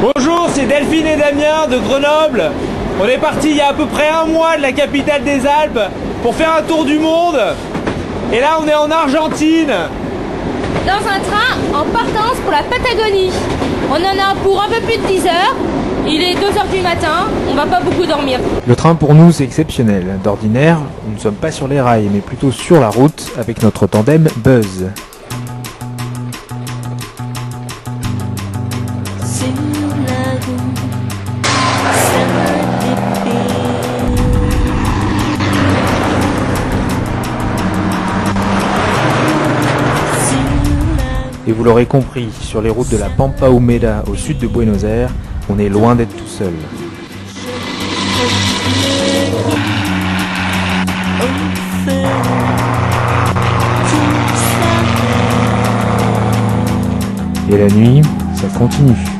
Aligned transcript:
Bonjour, 0.00 0.48
c'est 0.52 0.66
Delphine 0.66 1.08
et 1.08 1.16
Damien 1.16 1.66
de 1.68 1.76
Grenoble. 1.78 2.52
On 3.02 3.04
est 3.06 3.18
parti 3.18 3.50
il 3.50 3.56
y 3.56 3.60
a 3.60 3.70
à 3.70 3.72
peu 3.72 3.86
près 3.86 4.08
un 4.08 4.26
mois 4.26 4.56
de 4.56 4.62
la 4.62 4.70
capitale 4.70 5.24
des 5.24 5.44
Alpes 5.44 5.80
pour 6.22 6.36
faire 6.36 6.54
un 6.56 6.62
tour 6.62 6.84
du 6.84 7.00
monde. 7.00 7.36
Et 8.32 8.38
là, 8.38 8.58
on 8.62 8.68
est 8.68 8.74
en 8.76 8.88
Argentine. 8.92 9.72
Dans 10.86 10.92
un 10.92 11.18
train 11.18 11.56
en 11.74 11.84
partance 11.86 12.36
pour 12.44 12.52
la 12.52 12.62
Patagonie. 12.62 13.32
On 13.90 13.94
en 13.94 14.22
a 14.22 14.36
pour 14.44 14.62
un 14.62 14.68
peu 14.68 14.80
plus 14.82 14.98
de 14.98 15.06
10 15.20 15.26
heures. 15.26 15.56
Il 16.06 16.22
est 16.22 16.34
2 16.36 16.42
heures 16.56 16.66
du 16.72 16.80
matin, 16.80 17.26
on 17.50 17.54
va 17.54 17.66
pas 17.66 17.80
beaucoup 17.80 18.06
dormir. 18.06 18.38
Le 18.66 18.76
train 18.76 18.94
pour 18.94 19.14
nous 19.14 19.32
c'est 19.32 19.44
exceptionnel. 19.44 20.20
D'ordinaire, 20.22 20.78
nous 21.08 21.16
ne 21.16 21.20
sommes 21.20 21.34
pas 21.34 21.50
sur 21.50 21.66
les 21.66 21.80
rails 21.80 22.08
mais 22.12 22.20
plutôt 22.20 22.52
sur 22.52 22.80
la 22.80 22.88
route 22.88 23.32
avec 23.36 23.62
notre 23.64 23.88
tandem 23.88 24.28
Buzz. 24.36 24.86
Et 41.48 41.52
vous 41.52 41.64
l'aurez 41.64 41.86
compris, 41.86 42.28
sur 42.42 42.60
les 42.60 42.68
routes 42.68 42.90
de 42.90 42.98
la 42.98 43.08
Pampa 43.08 43.48
Humeda 43.48 44.04
au 44.06 44.14
sud 44.14 44.38
de 44.38 44.46
Buenos 44.46 44.84
Aires, 44.84 45.10
on 45.48 45.58
est 45.58 45.70
loin 45.70 45.94
d'être 45.94 46.14
tout 46.14 46.26
seul. 46.26 46.52
Et 57.50 57.56
la 57.56 57.68
nuit, 57.68 58.02
ça 58.34 58.46
continue. 58.58 59.17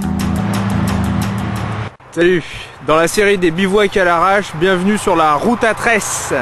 Salut, 2.18 2.42
dans 2.84 2.96
la 2.96 3.06
série 3.06 3.38
des 3.38 3.52
bivouacs 3.52 3.96
à 3.96 4.04
l'arrache, 4.04 4.46
bienvenue 4.56 4.98
sur 4.98 5.14
la 5.14 5.34
route 5.34 5.62
à 5.62 5.72
tresse. 5.72 6.34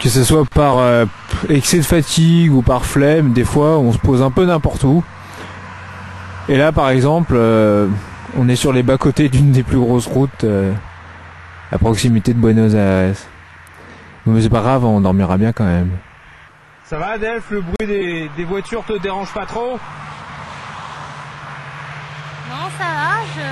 Que 0.00 0.08
ce 0.08 0.24
soit 0.24 0.44
par 0.44 0.78
euh, 0.78 1.04
excès 1.48 1.76
de 1.76 1.84
fatigue 1.84 2.52
ou 2.52 2.62
par 2.62 2.84
flemme, 2.84 3.32
des 3.32 3.44
fois 3.44 3.78
on 3.78 3.92
se 3.92 3.98
pose 3.98 4.22
un 4.22 4.32
peu 4.32 4.44
n'importe 4.44 4.82
où. 4.82 5.04
Et 6.48 6.56
là 6.56 6.72
par 6.72 6.90
exemple, 6.90 7.34
euh, 7.36 7.86
on 8.36 8.48
est 8.48 8.56
sur 8.56 8.72
les 8.72 8.82
bas-côtés 8.82 9.28
d'une 9.28 9.52
des 9.52 9.62
plus 9.62 9.78
grosses 9.78 10.08
routes 10.08 10.42
euh, 10.42 10.72
à 11.70 11.78
proximité 11.78 12.34
de 12.34 12.40
Buenos 12.40 12.74
Aires. 12.74 13.14
Mais 14.26 14.40
c'est 14.40 14.48
pas 14.48 14.62
grave, 14.62 14.84
on 14.84 15.00
dormira 15.00 15.38
bien 15.38 15.52
quand 15.52 15.62
même. 15.62 15.90
Ça 16.90 16.98
va 16.98 17.18
Delph, 17.18 17.52
le 17.52 17.60
bruit 17.60 17.86
des, 17.86 18.28
des 18.36 18.42
voitures 18.42 18.82
te 18.84 18.98
dérange 18.98 19.32
pas 19.32 19.46
trop? 19.46 19.78
Non, 22.48 22.66
ça 22.76 22.84
va, 22.84 23.22
je. 23.32 23.42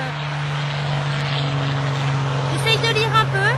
J'essaye 2.51 2.77
de 2.85 2.93
lire 2.99 3.07
un 3.15 3.23
peu. 3.23 3.49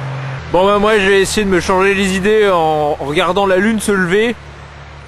Bon 0.51 0.67
bah 0.67 0.77
moi 0.77 0.99
je 0.99 1.09
vais 1.09 1.21
essayer 1.21 1.45
de 1.45 1.49
me 1.49 1.59
changer 1.59 1.95
les 1.95 2.15
idées 2.15 2.47
en 2.53 2.93
regardant 2.93 3.47
la 3.47 3.57
lune 3.57 3.79
se 3.79 3.91
lever. 3.91 4.35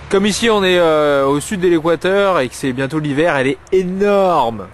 Comme 0.10 0.26
ici 0.26 0.50
on 0.50 0.64
est 0.64 0.80
euh, 0.80 1.28
au 1.28 1.40
sud 1.40 1.60
de 1.60 1.68
l'équateur 1.68 2.40
et 2.40 2.50
que 2.50 2.56
c'est 2.56 2.74
bientôt 2.74 2.98
l'hiver, 2.98 3.36
elle 3.36 3.50
est 3.50 3.60
énorme. 3.72 4.66